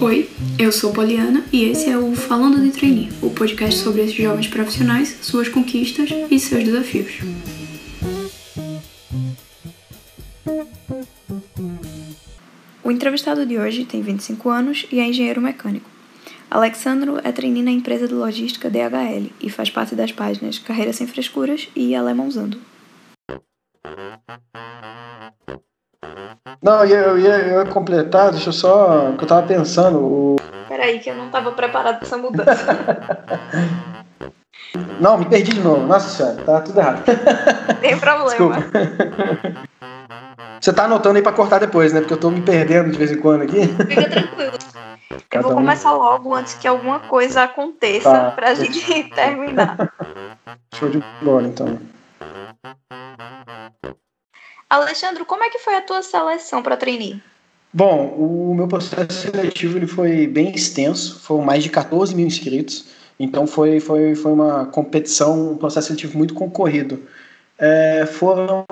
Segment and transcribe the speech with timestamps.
[0.00, 4.14] Oi, eu sou Poliana e esse é o Falando de Trainee, o podcast sobre esses
[4.14, 7.18] jovens profissionais, suas conquistas e seus desafios.
[12.84, 15.90] O entrevistado de hoje tem 25 anos e é engenheiro mecânico.
[16.48, 21.06] Alexandro é trainee na empresa de logística DHL e faz parte das páginas Carreira Sem
[21.06, 22.58] Frescuras e Alemãozando.
[26.62, 29.12] Não, eu ia, eu, ia, completar, deixa eu só.
[29.16, 29.98] que eu tava pensando.
[29.98, 30.36] O...
[30.68, 32.78] Peraí, que eu não tava preparado pra essa mudança.
[35.00, 35.86] não, me perdi de novo.
[35.86, 37.04] Nossa senhora, tá tudo errado.
[37.80, 38.28] Tem problema.
[38.28, 38.56] Desculpa.
[40.60, 42.00] Você tá anotando aí pra cortar depois, né?
[42.00, 43.66] Porque eu tô me perdendo de vez em quando aqui.
[43.66, 44.58] Fica tranquilo.
[45.30, 48.30] Eu vou começar logo antes que alguma coisa aconteça tá.
[48.30, 49.76] pra gente terminar.
[50.74, 51.78] Show de bola, então.
[54.68, 57.20] Alexandre, como é que foi a tua seleção para trainee?
[57.72, 62.86] Bom, o meu processo seletivo ele foi bem extenso, foram mais de 14 mil inscritos,
[63.20, 67.02] então foi, foi, foi uma competição, um processo seletivo muito concorrido.
[67.58, 68.64] É, foram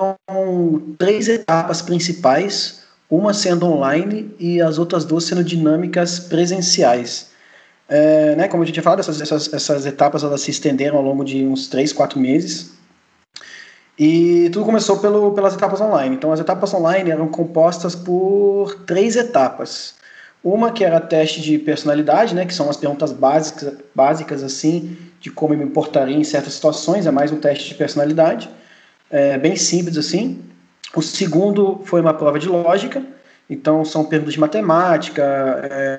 [0.97, 7.31] três etapas principais, uma sendo online e as outras duas sendo dinâmicas presenciais.
[7.89, 11.03] É, né, como eu já tinha falado, essas, essas, essas etapas elas se estenderam ao
[11.03, 12.76] longo de uns três, quatro meses.
[13.97, 16.15] E tudo começou pelo, pelas etapas online.
[16.15, 19.95] Então, as etapas online eram compostas por três etapas.
[20.43, 25.31] Uma que era teste de personalidade, né, que são as perguntas básicas, básicas assim, de
[25.31, 28.49] como eu me importaria em certas situações, é mais um teste de personalidade,
[29.09, 30.43] é, bem simples assim.
[30.95, 33.03] O segundo foi uma prova de lógica,
[33.49, 35.23] então são perguntas de matemática,
[35.63, 35.97] é,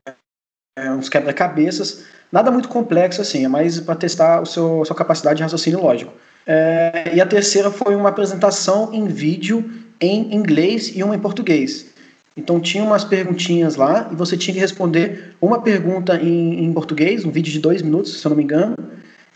[0.79, 5.43] é, uns quebra-cabeças, nada muito complexo assim, é mais para testar a sua capacidade de
[5.43, 6.13] raciocínio lógico.
[6.51, 11.87] É, e a terceira foi uma apresentação em vídeo em inglês e uma em português.
[12.35, 17.23] Então tinha umas perguntinhas lá e você tinha que responder uma pergunta em, em, português,
[17.27, 18.77] um vídeo de dois minutos, se eu não me engano,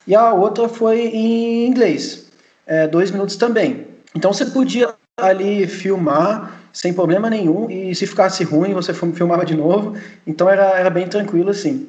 [0.07, 2.29] e a outra foi em inglês,
[2.67, 3.89] é, dois minutos também.
[4.15, 9.55] Então você podia ali filmar sem problema nenhum e se ficasse ruim você filmava de
[9.55, 9.95] novo.
[10.27, 11.89] Então era, era bem tranquilo assim.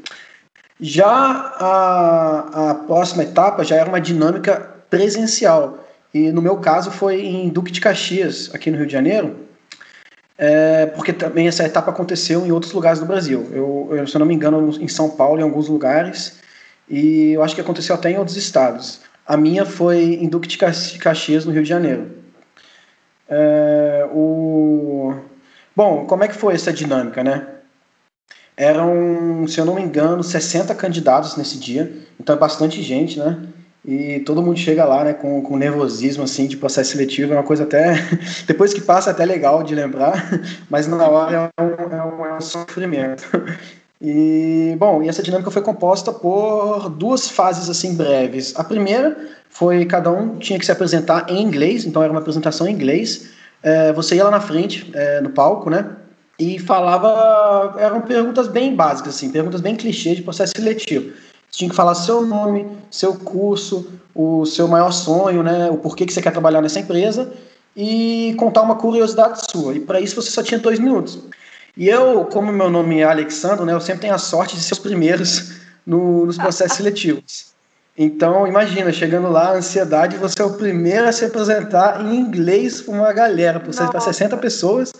[0.81, 5.83] Já a, a próxima etapa já era uma dinâmica presencial.
[6.13, 9.35] E no meu caso foi em Duque de Caxias, aqui no Rio de Janeiro,
[10.37, 13.49] é, porque também essa etapa aconteceu em outros lugares do Brasil.
[13.51, 16.39] Eu, eu, se eu não me engano, em São Paulo, em alguns lugares,
[16.87, 19.01] e eu acho que aconteceu até em outros estados.
[19.25, 22.11] A minha foi em Duque de Caxias, no Rio de Janeiro.
[23.27, 25.15] É, o...
[25.75, 27.47] Bom, como é que foi essa dinâmica, né?
[28.55, 33.41] Eram, se eu não me engano, 60 candidatos nesse dia, então é bastante gente, né?
[33.85, 37.43] E todo mundo chega lá, né, com, com nervosismo, assim, de processo seletivo, é uma
[37.43, 37.95] coisa até,
[38.47, 40.13] depois que passa, é até legal de lembrar,
[40.69, 43.23] mas na hora é um, é um, é sofrimento.
[44.05, 48.53] E, bom, e essa dinâmica foi composta por duas fases, assim, breves.
[48.57, 49.15] A primeira
[49.49, 53.29] foi, cada um tinha que se apresentar em inglês, então era uma apresentação em inglês,
[53.61, 55.89] é, você ia lá na frente, é, no palco, né,
[56.37, 61.13] e falava, eram perguntas bem básicas, assim, perguntas bem clichês de processo seletivo.
[61.53, 66.03] Você tinha que falar seu nome, seu curso, o seu maior sonho, né, o porquê
[66.03, 67.31] que você quer trabalhar nessa empresa
[67.77, 69.75] e contar uma curiosidade sua.
[69.75, 71.19] E para isso você só tinha dois minutos.
[71.77, 74.73] E eu, como meu nome é Alexandre, né, eu sempre tenho a sorte de ser
[74.73, 75.51] os primeiros
[75.85, 77.53] no, nos processos seletivos.
[77.95, 82.81] Então, imagina, chegando lá, a ansiedade, você é o primeiro a se apresentar em inglês
[82.81, 84.91] para uma galera, para 60 pessoas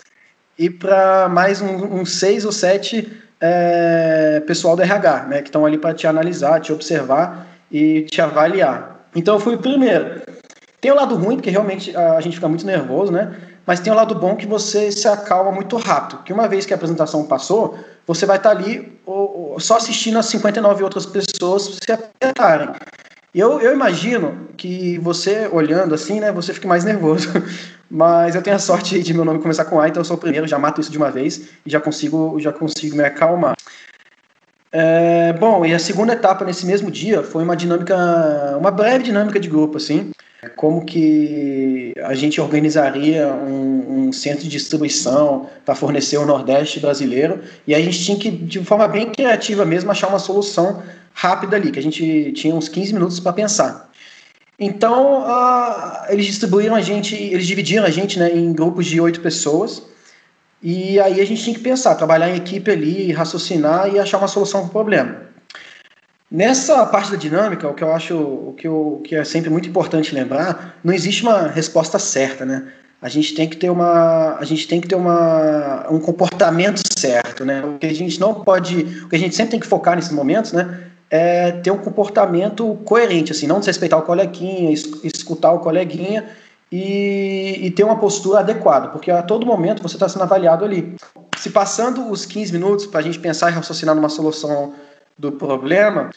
[0.59, 3.11] e para mais uns um, um seis ou sete
[3.45, 8.21] é, pessoal do RH, né, que estão ali para te analisar, te observar e te
[8.21, 9.05] avaliar.
[9.13, 10.21] Então eu fui o primeiro.
[10.79, 13.35] Tem o lado ruim, porque realmente a gente fica muito nervoso, né?
[13.65, 16.23] Mas tem o lado bom que você se acalma muito rápido.
[16.23, 17.77] Que uma vez que a apresentação passou,
[18.07, 18.97] você vai estar ali
[19.59, 21.91] só assistindo as 59 outras pessoas se
[23.33, 23.35] apertarem.
[23.35, 27.29] Eu, eu imagino que você, olhando assim, né, você fique mais nervoso.
[27.89, 30.19] Mas eu tenho a sorte de meu nome começar com A, então eu sou o
[30.19, 33.55] primeiro, já mato isso de uma vez e já consigo, já consigo me acalmar.
[34.71, 37.95] É, bom, e a segunda etapa nesse mesmo dia foi uma dinâmica,
[38.57, 40.12] uma breve dinâmica de grupo, assim,
[40.56, 47.41] como que a gente organizaria um, um centro de distribuição para fornecer o Nordeste brasileiro,
[47.68, 50.81] e a gente tinha que, de forma bem criativa mesmo, achar uma solução
[51.13, 53.89] rápida ali, que a gente tinha uns 15 minutos para pensar.
[54.60, 59.21] Então, uh, eles distribuíram a gente, eles dividiram a gente né, em grupos de oito
[59.21, 59.81] pessoas,
[60.62, 64.27] e aí a gente tinha que pensar, trabalhar em equipe ali, raciocinar e achar uma
[64.27, 65.18] solução para o problema.
[66.31, 69.68] Nessa parte da dinâmica, o que eu acho o que, eu, que é sempre muito
[69.68, 72.71] importante lembrar, não existe uma resposta certa, né?
[73.04, 77.44] a gente tem que ter uma a gente tem que ter uma, um comportamento certo,
[77.44, 77.62] né?
[77.62, 80.13] O que a gente não pode, o que a gente sempre tem que focar nesses
[80.13, 80.83] momentos, né?
[81.15, 84.71] É ter um comportamento coerente, assim, não desrespeitar o coleguinha,
[85.04, 86.25] escutar o coleguinha
[86.71, 90.95] e, e ter uma postura adequada, porque a todo momento você está sendo avaliado ali.
[91.38, 94.74] Se passando os 15 minutos para a gente pensar e raciocinar numa solução
[95.15, 96.10] do problema,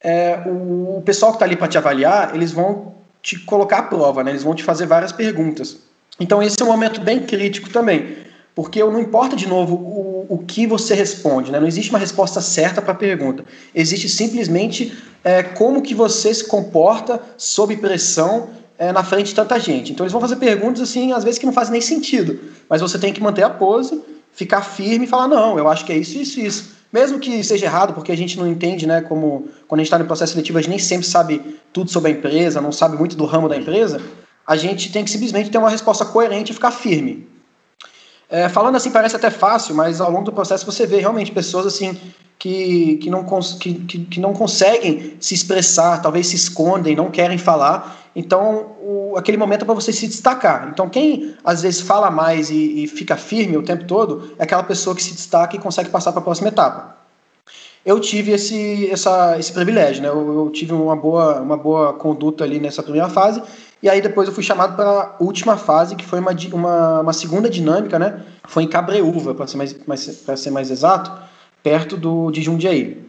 [0.00, 3.82] é, o, o pessoal que está ali para te avaliar, eles vão te colocar à
[3.82, 4.30] prova, né?
[4.30, 5.78] Eles vão te fazer várias perguntas.
[6.20, 8.16] Então esse é um momento bem crítico também,
[8.56, 11.60] porque não importa de novo o, o que você responde, né?
[11.60, 13.44] não existe uma resposta certa para a pergunta.
[13.74, 18.48] Existe simplesmente é, como que você se comporta sob pressão
[18.78, 19.92] é, na frente de tanta gente.
[19.92, 22.98] Então eles vão fazer perguntas assim, às vezes que não fazem nem sentido, mas você
[22.98, 26.16] tem que manter a pose, ficar firme e falar não, eu acho que é isso,
[26.16, 26.76] isso, isso.
[26.90, 29.02] Mesmo que seja errado, porque a gente não entende, né?
[29.02, 32.10] Como quando a gente está no processo seletivo, a gente nem sempre sabe tudo sobre
[32.10, 34.00] a empresa, não sabe muito do ramo da empresa
[34.46, 37.26] a gente tem que simplesmente ter uma resposta coerente e ficar firme.
[38.28, 41.66] É, falando assim parece até fácil, mas ao longo do processo você vê realmente pessoas
[41.66, 41.96] assim
[42.38, 48.04] que, que, não, que, que, não conseguem se expressar, talvez se escondem, não querem falar.
[48.14, 50.68] Então, o, aquele momento é para você se destacar.
[50.72, 54.62] Então, quem às vezes fala mais e, e fica firme o tempo todo é aquela
[54.62, 56.96] pessoa que se destaca e consegue passar para a próxima etapa
[57.86, 60.08] eu tive esse, essa, esse privilégio, né?
[60.08, 63.40] Eu, eu, tive uma boa, uma boa conduta ali nessa primeira fase
[63.82, 67.12] e aí depois eu fui chamado para a última fase, que foi uma, uma, uma
[67.12, 68.24] segunda dinâmica, né?
[68.48, 71.12] Foi em Cabreúva, para ser mais, mais, ser mais exato,
[71.62, 73.04] perto do, de Jundiaí.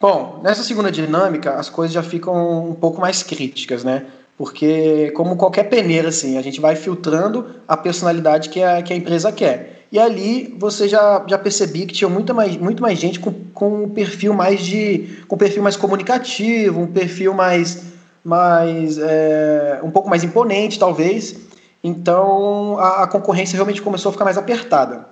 [0.00, 4.06] Bom, nessa segunda dinâmica, as coisas já ficam um pouco mais críticas, né?
[4.38, 8.96] Porque, como qualquer peneira, assim, a gente vai filtrando a personalidade que a, que a
[8.96, 9.86] empresa quer.
[9.90, 13.84] E ali você já, já percebi que tinha muita mais, muito mais gente com, com
[13.84, 15.22] um perfil mais de.
[15.26, 17.95] com um perfil mais comunicativo, um perfil mais
[18.26, 21.36] mais é, um pouco mais imponente, talvez.
[21.82, 25.06] Então a, a, concorrência realmente começou a ficar mais apertada.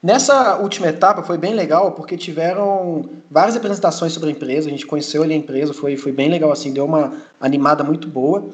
[0.00, 4.86] Nessa última etapa foi bem legal porque tiveram várias apresentações sobre a empresa, a gente
[4.86, 8.44] conheceu ali a empresa, foi, foi bem legal assim, deu uma animada muito boa.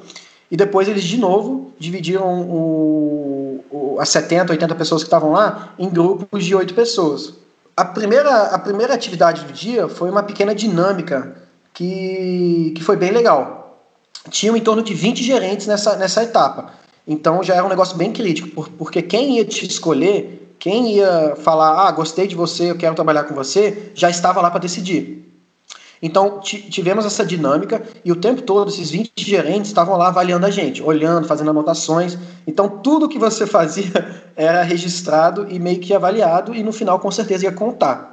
[0.51, 5.75] E depois eles de novo dividiram o, o, as 70, 80 pessoas que estavam lá
[5.79, 7.35] em grupos de 8 pessoas.
[7.77, 13.11] A primeira, a primeira atividade do dia foi uma pequena dinâmica que, que foi bem
[13.11, 13.79] legal.
[14.29, 16.73] Tinham em torno de 20 gerentes nessa, nessa etapa.
[17.07, 21.89] Então já era um negócio bem crítico, porque quem ia te escolher, quem ia falar,
[21.89, 25.21] ah, gostei de você, eu quero trabalhar com você, já estava lá para decidir.
[26.03, 30.51] Então tivemos essa dinâmica e o tempo todo esses 20 gerentes estavam lá avaliando a
[30.51, 32.17] gente, olhando, fazendo anotações.
[32.47, 33.91] Então tudo que você fazia
[34.35, 38.10] era registrado e meio que avaliado e no final com certeza ia contar.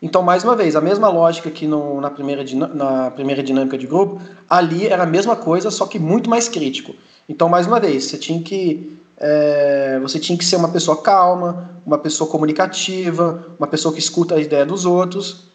[0.00, 3.86] Então, mais uma vez, a mesma lógica que no, na, primeira, na primeira dinâmica de
[3.86, 6.94] grupo, ali era a mesma coisa, só que muito mais crítico.
[7.28, 11.70] Então, mais uma vez, você tinha que, é, você tinha que ser uma pessoa calma,
[11.84, 15.48] uma pessoa comunicativa, uma pessoa que escuta a ideia dos outros.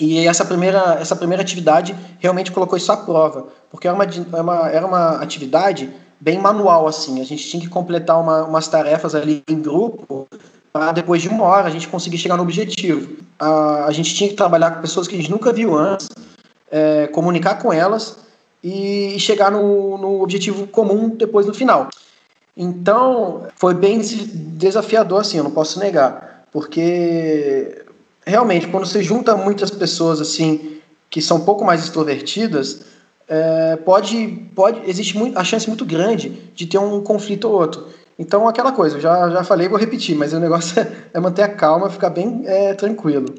[0.00, 4.42] E essa primeira, essa primeira atividade realmente colocou isso à prova, porque era uma, era
[4.42, 7.20] uma, era uma atividade bem manual, assim.
[7.20, 10.26] A gente tinha que completar uma, umas tarefas ali em grupo
[10.72, 13.16] para depois de uma hora a gente conseguir chegar no objetivo.
[13.38, 16.08] A, a gente tinha que trabalhar com pessoas que a gente nunca viu antes,
[16.70, 18.18] é, comunicar com elas
[18.62, 21.88] e chegar no, no objetivo comum depois no final.
[22.56, 27.84] Então, foi bem desafiador, assim, eu não posso negar, porque
[28.26, 30.78] realmente, quando você junta muitas pessoas, assim,
[31.10, 32.80] que são um pouco mais extrovertidas,
[33.28, 37.86] é, pode, pode, existe muito, a chance muito grande de ter um conflito ou outro.
[38.18, 41.48] Então, aquela coisa, eu já, já falei, vou repetir, mas o negócio é manter a
[41.48, 43.34] calma, ficar bem é, tranquilo.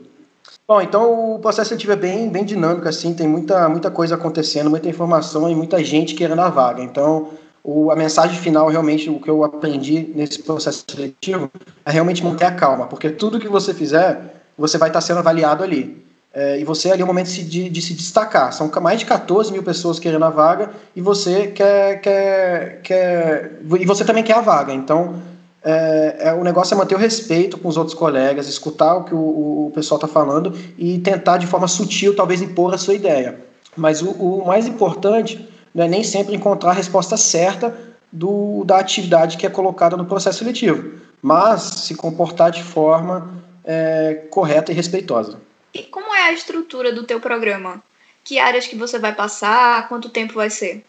[0.67, 4.69] Bom, então o processo seletivo é bem, bem dinâmico, assim, tem muita, muita coisa acontecendo,
[4.69, 6.83] muita informação e muita gente querendo a vaga.
[6.83, 7.29] Então,
[7.63, 11.49] o, a mensagem final, realmente, o que eu aprendi nesse processo seletivo
[11.85, 15.63] é realmente manter a calma, porque tudo que você fizer, você vai estar sendo avaliado
[15.63, 16.05] ali.
[16.33, 18.53] É, e você ali é o momento de, de, se destacar.
[18.53, 23.85] São mais de 14 mil pessoas querendo a vaga e você quer, quer, quer e
[23.85, 24.73] você também quer a vaga.
[24.73, 25.21] Então
[25.63, 29.13] é, é, o negócio é manter o respeito com os outros colegas, escutar o que
[29.13, 33.39] o, o pessoal está falando e tentar de forma sutil talvez impor a sua ideia.
[33.75, 37.75] Mas o, o mais importante não é nem sempre encontrar a resposta certa
[38.11, 40.91] do, da atividade que é colocada no processo seletivo,
[41.21, 45.37] mas se comportar de forma é, correta e respeitosa.
[45.77, 47.81] E como é a estrutura do teu programa?
[48.23, 49.87] Que áreas que você vai passar?
[49.87, 50.83] Quanto tempo vai ser?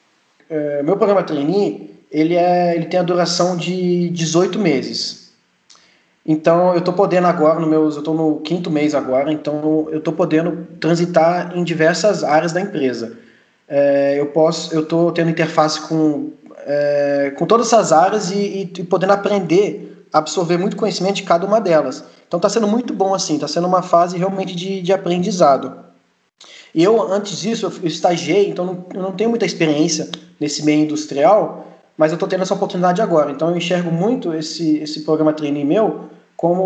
[0.48, 5.32] É, meu programa trainee, ele, é, ele tem a duração de 18 meses.
[6.24, 9.98] Então, eu estou podendo agora, no meus, eu estou no quinto mês agora, então eu
[9.98, 13.18] estou podendo transitar em diversas áreas da empresa.
[13.66, 16.32] É, eu posso, eu estou tendo interface com
[16.68, 21.60] é, com todas essas áreas e, e, podendo aprender, absorver muito conhecimento de cada uma
[21.60, 22.04] delas.
[22.26, 25.88] Então está sendo muito bom assim, está sendo uma fase realmente de, de aprendizado.
[26.74, 30.84] E eu, antes disso, eu, estagiei, então não, eu não tenho muita experiência nesse meio
[30.84, 33.30] industrial, mas eu estou tendo essa oportunidade agora.
[33.30, 36.62] Então eu enxergo muito esse, esse programa trainee meu como,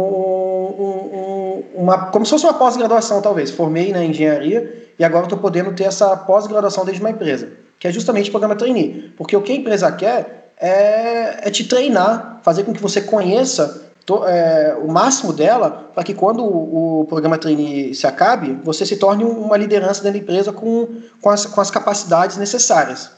[0.78, 3.50] um, um, uma, como se fosse uma pós-graduação, talvez.
[3.50, 7.88] Formei na engenharia e agora estou podendo ter essa pós-graduação dentro de uma empresa, que
[7.88, 9.14] é justamente o programa trainee.
[9.16, 13.82] Porque o que a empresa quer é, é te treinar, fazer com que você conheça
[14.06, 18.86] to, é, o máximo dela, para que quando o, o, programa trainee se acabe, você
[18.86, 23.10] se torne uma liderança dentro da empresa com, com, as, com as capacidades necessárias.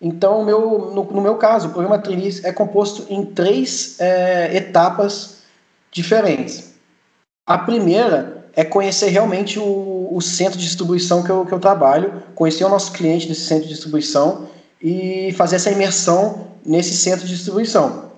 [0.00, 5.38] Então, meu, no, no, meu caso, o programa Trainee é composto em três é, etapas
[5.90, 6.74] diferentes.
[7.44, 12.22] A primeira é conhecer realmente o, o, centro de distribuição que eu, que eu trabalho,
[12.36, 14.48] conhecer o nosso cliente desse centro de distribuição
[14.82, 18.08] e fazer essa imersão nesse centro de distribuição.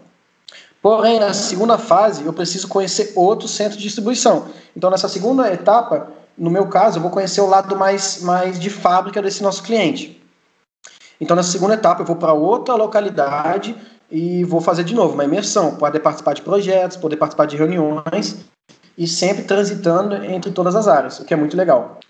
[0.83, 4.47] Porém, na segunda fase, eu preciso conhecer outro centro de distribuição.
[4.75, 8.71] Então, nessa segunda etapa, no meu caso, eu vou conhecer o lado mais, mais de
[8.71, 10.21] fábrica desse nosso cliente.
[11.21, 13.77] Então, na segunda etapa, eu vou para outra localidade
[14.11, 18.37] e vou fazer de novo uma imersão, poder participar de projetos, poder participar de reuniões
[18.97, 22.01] e sempre transitando entre todas as áreas, o que é muito legal.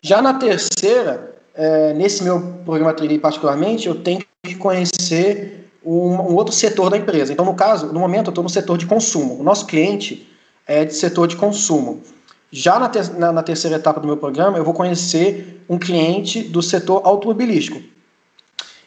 [0.00, 6.34] Já na terceira, é, nesse meu programa trainee particularmente, eu tenho que conhecer um, um,
[6.34, 7.32] outro setor da empresa.
[7.32, 9.40] Então, no caso, no momento, eu estou no setor de consumo.
[9.40, 10.28] O nosso cliente
[10.66, 12.02] é de setor de consumo.
[12.50, 16.42] Já na, ter, na, na terceira etapa do meu programa, eu vou conhecer um cliente
[16.42, 17.80] do setor automobilístico.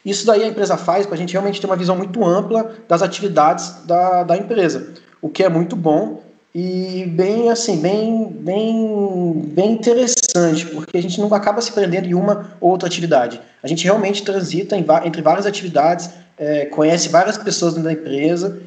[0.04, 3.02] Isso daí a empresa faz para a gente realmente ter uma visão muito ampla das
[3.02, 6.22] atividades da, da empresa, o que é muito bom
[6.54, 12.14] e bem assim, bem, bem, bem interessante, porque a gente não acaba se prendendo em
[12.14, 13.40] uma ou outra atividade.
[13.62, 18.62] A gente realmente transita em, entre várias atividades, é, conhece várias pessoas dentro da empresa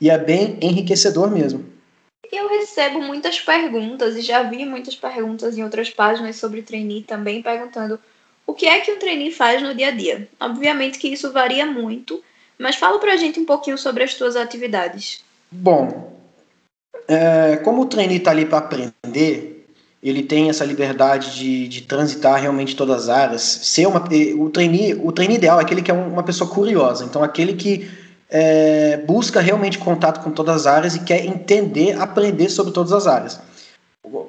[0.00, 1.64] e é bem enriquecedor mesmo.
[2.30, 7.42] Eu recebo muitas perguntas e já vi muitas perguntas em outras páginas sobre trainee também
[7.42, 7.98] perguntando
[8.46, 10.28] o que é que um trainee faz no dia a dia?
[10.38, 12.22] Obviamente que isso varia muito,
[12.58, 15.24] mas fala pra gente um pouquinho sobre as tuas atividades.
[15.50, 16.15] Bom,
[17.08, 19.66] é, como o trainee está ali para aprender,
[20.02, 23.42] ele tem essa liberdade de, de transitar realmente todas as áreas.
[23.42, 24.02] Ser uma,
[24.38, 27.90] o, trainee, o trainee ideal é aquele que é uma pessoa curiosa, então aquele que
[28.30, 33.06] é, busca realmente contato com todas as áreas e quer entender, aprender sobre todas as
[33.06, 33.40] áreas.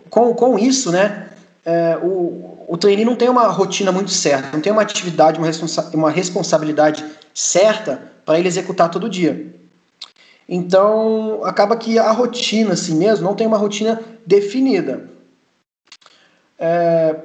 [0.10, 1.28] Com, com isso, né,
[1.64, 5.48] é, o, o trainee não tem uma rotina muito certa, não tem uma atividade, uma,
[5.48, 9.54] responsa uma responsabilidade certa para ele executar todo dia.
[10.48, 15.10] Então, acaba que a rotina, assim mesmo, não tem uma rotina definida.
[16.58, 17.16] É,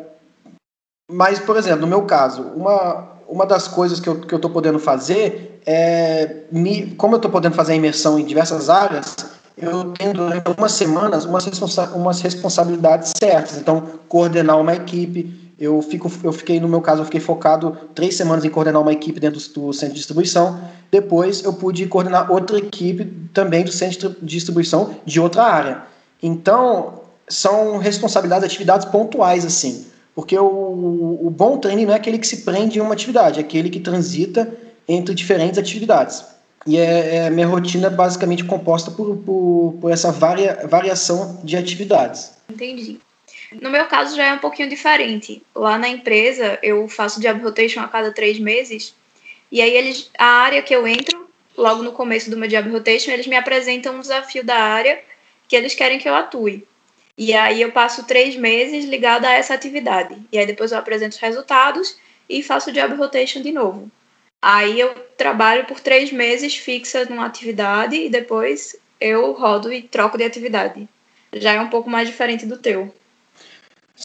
[1.10, 4.50] mas, por exemplo, no meu caso, uma, uma das coisas que eu estou que eu
[4.50, 9.16] podendo fazer é, me, como eu estou podendo fazer a imersão em diversas áreas,
[9.56, 13.58] eu tenho durante algumas semanas umas, responsa umas responsabilidades certas.
[13.58, 15.41] Então, coordenar uma equipe.
[15.62, 18.92] Eu, fico, eu fiquei, no meu caso, eu fiquei focado três semanas em coordenar uma
[18.92, 20.60] equipe dentro do centro de distribuição.
[20.90, 25.82] Depois, eu pude coordenar outra equipe também do centro de distribuição de outra área.
[26.20, 29.86] Então, são responsabilidades, atividades pontuais, assim.
[30.16, 33.42] Porque o, o bom treino não é aquele que se prende em uma atividade, é
[33.42, 34.52] aquele que transita
[34.88, 36.24] entre diferentes atividades.
[36.66, 41.56] E é, é, minha rotina é basicamente composta por, por, por essa varia, variação de
[41.56, 42.32] atividades.
[42.50, 42.98] Entendi.
[43.60, 45.42] No meu caso já é um pouquinho diferente.
[45.54, 48.94] Lá na empresa eu faço job rotation a cada três meses
[49.52, 53.10] e aí eles, a área que eu entro, logo no começo do meu job rotation,
[53.10, 54.98] eles me apresentam um desafio da área
[55.46, 56.66] que eles querem que eu atue.
[57.18, 60.16] E aí eu passo três meses ligada a essa atividade.
[60.32, 63.90] E aí depois eu apresento os resultados e faço job rotation de novo.
[64.40, 70.16] Aí eu trabalho por três meses fixa numa atividade e depois eu rodo e troco
[70.16, 70.88] de atividade.
[71.34, 72.92] Já é um pouco mais diferente do teu.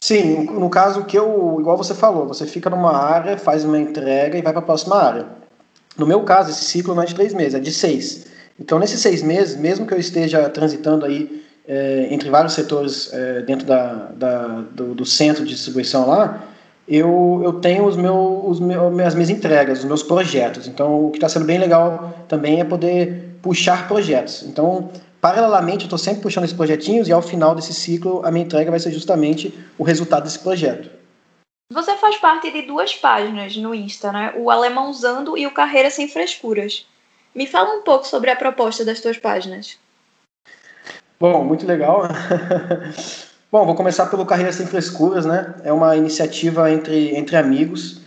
[0.00, 4.38] Sim, no caso que eu, igual você falou, você fica numa área, faz uma entrega
[4.38, 5.26] e vai para a próxima área.
[5.96, 8.26] No meu caso, esse ciclo não é de três meses, é de seis.
[8.58, 13.42] Então, nesses seis meses, mesmo que eu esteja transitando aí é, entre vários setores é,
[13.42, 16.42] dentro da, da do, do, centro de distribuição lá,
[16.88, 20.66] eu, eu tenho os meus, os meus, as minhas entregas, os meus projetos.
[20.66, 24.42] Então, o que está sendo bem legal também é poder puxar projetos.
[24.44, 24.88] Então,
[25.20, 28.70] paralelamente, eu estou sempre puxando esses projetinhos e ao final desse ciclo, a minha entrega
[28.70, 30.90] vai ser justamente o resultado desse projeto.
[31.70, 34.32] Você faz parte de duas páginas no Insta, né?
[34.36, 36.86] O Alemãozando e o Carreira Sem Frescuras.
[37.34, 39.78] Me fala um pouco sobre a proposta das tuas páginas.
[41.20, 42.02] Bom, muito legal.
[43.52, 45.54] Bom, vou começar pelo Carreira Sem Frescuras, né?
[45.62, 48.00] É uma iniciativa entre, entre amigos.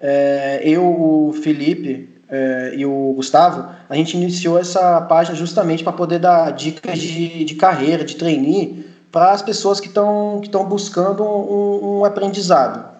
[0.00, 5.92] É, eu, o Felipe, é, e o Gustavo, a gente iniciou essa página justamente para
[5.92, 11.22] poder dar dicas de, de carreira, de trainee, para as pessoas que estão que buscando
[11.22, 12.92] um, um, aprendizado.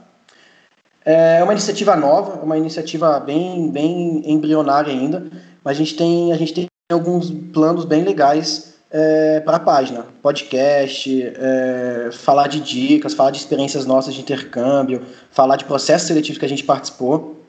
[1.05, 5.25] É uma iniciativa nova, uma iniciativa bem, bem embrionária ainda,
[5.65, 10.07] mas a gente tem, a gente tem alguns planos bem legais é, para a página.
[10.23, 16.39] Podcast, é, falar de dicas, falar de experiências nossas de intercâmbio, falar de processos seletivos
[16.39, 17.44] que a gente participou.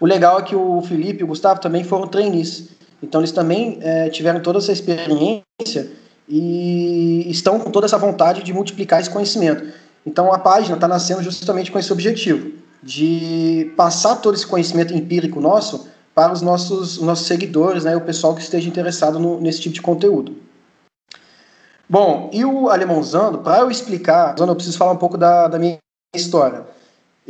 [0.00, 2.68] O legal é que o Felipe e o Gustavo também foram trainees.
[3.02, 5.90] Então eles também é, tiveram toda essa experiência
[6.28, 9.72] e estão com toda essa vontade de multiplicar esse conhecimento.
[10.04, 12.52] Então a página está nascendo justamente com esse objetivo,
[12.82, 18.34] de passar todo esse conhecimento empírico nosso para os nossos, nossos seguidores, né, o pessoal
[18.34, 20.36] que esteja interessado no, nesse tipo de conteúdo.
[21.88, 25.78] Bom, e o Alemãozando, para eu explicar, eu preciso falar um pouco da, da minha
[26.14, 26.66] história.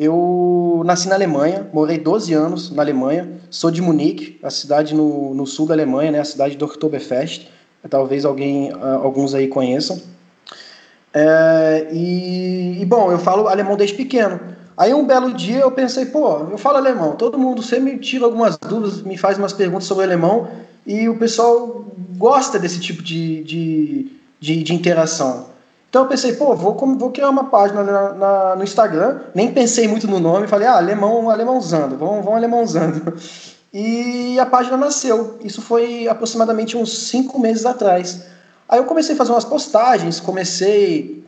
[0.00, 5.34] Eu nasci na Alemanha, morei 12 anos na Alemanha, sou de Munique, a cidade no,
[5.34, 7.48] no sul da Alemanha, né, a cidade do Oktoberfest,
[7.90, 10.00] talvez alguém, ah, alguns aí conheçam.
[11.12, 14.38] É, e, e, bom, eu falo alemão desde pequeno.
[14.76, 18.24] Aí um belo dia eu pensei, pô, eu falo alemão, todo mundo sempre me tira
[18.24, 20.46] algumas dúvidas, me faz umas perguntas sobre alemão
[20.86, 21.86] e o pessoal
[22.16, 25.57] gosta desse tipo de, de, de, de interação.
[25.88, 29.88] Então eu pensei, pô, vou, vou criar uma página na, na, no Instagram, nem pensei
[29.88, 33.14] muito no nome, falei, ah, alemão, alemãozando, vamos, vamos alemãozando.
[33.72, 38.22] E a página nasceu, isso foi aproximadamente uns cinco meses atrás.
[38.68, 41.24] Aí eu comecei a fazer umas postagens, comecei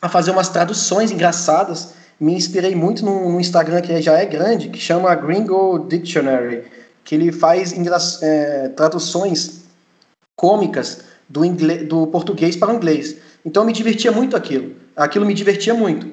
[0.00, 4.78] a fazer umas traduções engraçadas, me inspirei muito no Instagram que já é grande, que
[4.78, 6.64] chama Gringo Dictionary,
[7.04, 7.72] que ele faz
[8.22, 9.62] é, traduções
[10.36, 13.16] cômicas do, inglês, do português para o inglês.
[13.44, 14.76] Então eu me divertia muito aquilo.
[14.96, 16.06] Aquilo me divertia muito.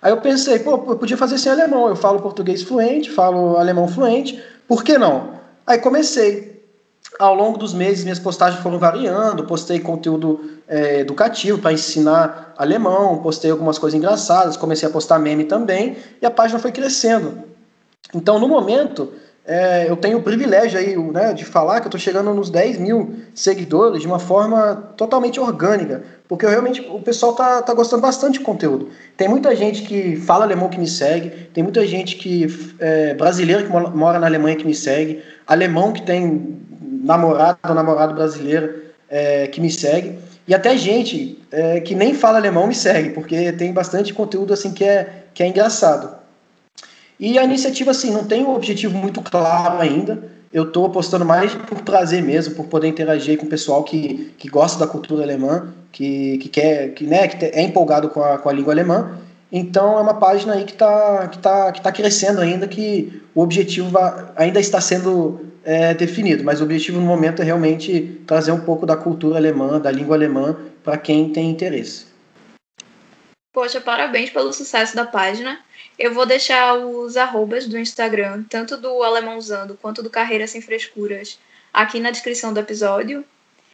[0.00, 1.88] Aí eu pensei, pô, eu podia fazer sem alemão.
[1.88, 5.38] Eu falo português fluente, falo alemão fluente, por que não?
[5.66, 6.58] Aí comecei.
[7.18, 9.44] Ao longo dos meses, minhas postagens foram variando.
[9.44, 15.44] Postei conteúdo é, educativo para ensinar alemão, postei algumas coisas engraçadas, comecei a postar meme
[15.44, 17.42] também, e a página foi crescendo.
[18.14, 19.12] Então, no momento,
[19.48, 22.76] é, eu tenho o privilégio aí, né, de falar que eu estou chegando nos 10
[22.76, 28.34] mil seguidores de uma forma totalmente orgânica, porque realmente o pessoal tá, tá gostando bastante
[28.34, 28.90] de conteúdo.
[29.16, 32.46] Tem muita gente que fala alemão que me segue, tem muita gente que
[32.78, 36.58] é, brasileiro que mora na Alemanha que me segue, alemão que tem
[37.02, 42.36] namorado ou namorado brasileiro é, que me segue, e até gente é, que nem fala
[42.36, 46.27] alemão me segue, porque tem bastante conteúdo assim que é, que é engraçado.
[47.18, 50.22] E a iniciativa, assim, não tem um objetivo muito claro ainda.
[50.52, 54.48] Eu estou apostando mais por prazer mesmo, por poder interagir com o pessoal que, que
[54.48, 58.48] gosta da cultura alemã, que, que quer, que, né, que é empolgado com a, com
[58.48, 59.18] a língua alemã.
[59.50, 63.42] Então é uma página aí que está que tá, que tá crescendo ainda, que o
[63.42, 63.90] objetivo
[64.36, 68.86] ainda está sendo é, definido, mas o objetivo no momento é realmente trazer um pouco
[68.86, 72.06] da cultura alemã, da língua alemã, para quem tem interesse.
[73.58, 75.58] Poxa, parabéns pelo sucesso da página.
[75.98, 81.40] Eu vou deixar os arrobas do Instagram, tanto do Alemãozando quanto do Carreira Sem Frescuras,
[81.72, 83.24] aqui na descrição do episódio.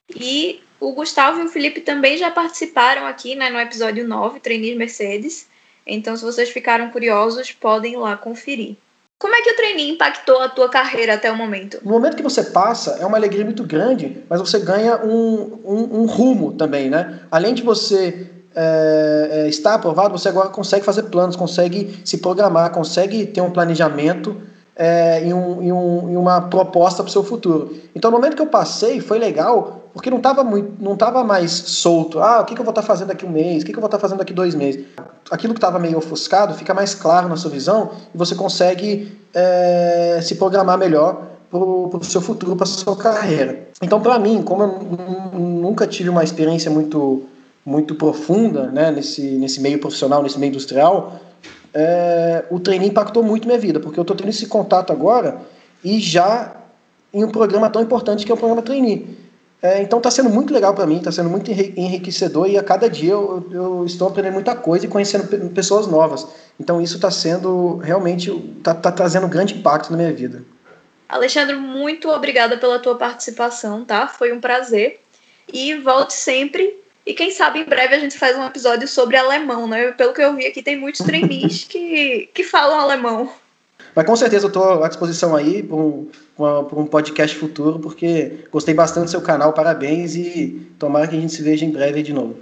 [0.08, 4.74] E o Gustavo e o Felipe também já participaram aqui né, no episódio 9, Trainees
[4.74, 5.48] Mercedes.
[5.86, 8.76] Então, se vocês ficaram curiosos, podem ir lá conferir.
[9.18, 11.78] Como é que o trainee impactou a tua carreira até o momento?
[11.84, 16.00] No momento que você passa, é uma alegria muito grande, mas você ganha um, um,
[16.00, 17.20] um rumo também, né?
[17.30, 22.70] Além de você é, é, está aprovado, você agora consegue fazer planos, consegue se programar,
[22.70, 24.36] consegue ter um planejamento
[24.76, 27.74] é, e, um, e, um, e, uma proposta para o seu futuro.
[27.94, 30.44] Então, no momento que eu passei, foi legal, porque não estava
[30.78, 32.18] não tava mais solto.
[32.20, 33.62] Ah, o que, que eu vou estar tá fazendo daqui um mês?
[33.62, 34.84] O que, que eu vou estar tá fazendo daqui dois meses?
[35.30, 40.18] Aquilo que estava meio ofuscado fica mais claro na sua visão e você consegue é,
[40.22, 43.68] se programar melhor para o seu futuro, para a sua carreira.
[43.80, 47.22] Então, para mim, como eu nunca tive uma experiência muito
[47.64, 51.20] muito profunda né, nesse, nesse meio profissional, nesse meio industrial,
[51.72, 55.40] é, o treininho impactou muito minha vida, porque eu estou tendo esse contato agora
[55.83, 56.57] e já
[57.12, 59.24] em um programa tão importante que é o programa Trainee.
[59.62, 62.88] É, então está sendo muito legal para mim, está sendo muito enriquecedor e a cada
[62.88, 66.27] dia eu, eu, estou aprendendo muita coisa e conhecendo pessoas novas.
[66.61, 70.44] Então isso está sendo realmente, está tá trazendo grande impacto na minha vida.
[71.09, 74.07] Alexandre, muito obrigada pela tua participação, tá?
[74.07, 75.00] Foi um prazer.
[75.50, 79.66] E volte sempre e quem sabe em breve a gente faz um episódio sobre alemão,
[79.66, 79.92] né?
[79.92, 83.30] Pelo que eu vi aqui, tem muitos trainees que, que falam alemão.
[83.94, 88.74] Mas com certeza eu estou à disposição aí para um, um, podcast futuro, porque gostei
[88.74, 92.12] bastante do seu canal, parabéns e tomara que a gente se veja em breve de
[92.12, 92.36] novo.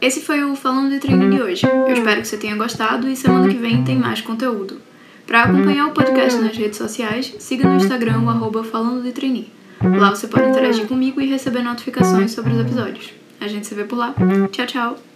[0.00, 1.66] Esse foi o Falando de Treino de hoje.
[1.66, 4.80] Eu espero que você tenha gostado e semana que vem tem mais conteúdo.
[5.26, 9.57] Para acompanhar o podcast nas redes sociais, siga no Instagram o arroba falando de trainee.
[9.82, 13.12] Lá você pode interagir comigo e receber notificações sobre os episódios.
[13.40, 14.14] A gente se vê por lá.
[14.50, 15.07] Tchau, tchau!